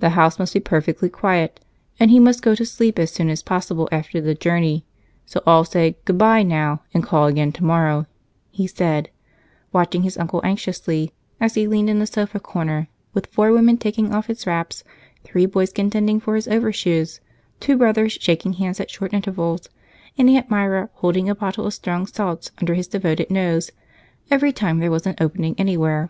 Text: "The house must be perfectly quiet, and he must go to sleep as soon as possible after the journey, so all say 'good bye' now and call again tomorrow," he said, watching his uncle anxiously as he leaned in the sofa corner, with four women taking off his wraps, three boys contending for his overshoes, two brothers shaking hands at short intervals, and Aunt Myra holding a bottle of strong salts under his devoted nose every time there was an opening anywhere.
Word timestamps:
"The 0.00 0.08
house 0.16 0.38
must 0.38 0.54
be 0.54 0.60
perfectly 0.60 1.10
quiet, 1.10 1.60
and 2.00 2.10
he 2.10 2.18
must 2.18 2.40
go 2.40 2.54
to 2.54 2.64
sleep 2.64 2.98
as 2.98 3.10
soon 3.10 3.28
as 3.28 3.42
possible 3.42 3.90
after 3.92 4.18
the 4.18 4.34
journey, 4.34 4.86
so 5.26 5.42
all 5.46 5.64
say 5.66 5.98
'good 6.06 6.16
bye' 6.16 6.42
now 6.42 6.80
and 6.94 7.04
call 7.04 7.26
again 7.26 7.52
tomorrow," 7.52 8.06
he 8.50 8.66
said, 8.66 9.10
watching 9.70 10.02
his 10.02 10.16
uncle 10.16 10.40
anxiously 10.44 11.12
as 11.42 11.56
he 11.56 11.66
leaned 11.66 11.90
in 11.90 11.98
the 11.98 12.06
sofa 12.06 12.40
corner, 12.40 12.88
with 13.12 13.26
four 13.26 13.52
women 13.52 13.76
taking 13.76 14.14
off 14.14 14.28
his 14.28 14.46
wraps, 14.46 14.82
three 15.24 15.44
boys 15.44 15.74
contending 15.74 16.20
for 16.20 16.36
his 16.36 16.48
overshoes, 16.48 17.20
two 17.60 17.76
brothers 17.76 18.14
shaking 18.14 18.54
hands 18.54 18.80
at 18.80 18.90
short 18.90 19.12
intervals, 19.12 19.68
and 20.16 20.30
Aunt 20.30 20.48
Myra 20.48 20.88
holding 20.94 21.28
a 21.28 21.34
bottle 21.34 21.66
of 21.66 21.74
strong 21.74 22.06
salts 22.06 22.50
under 22.62 22.72
his 22.72 22.88
devoted 22.88 23.30
nose 23.30 23.72
every 24.30 24.54
time 24.54 24.78
there 24.78 24.90
was 24.90 25.06
an 25.06 25.16
opening 25.20 25.54
anywhere. 25.58 26.08